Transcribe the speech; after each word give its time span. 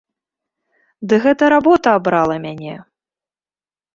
Ды 1.11 1.15
гэта 1.25 1.43
работа 1.55 1.93
абрала 1.99 2.35
мяне! 2.45 2.75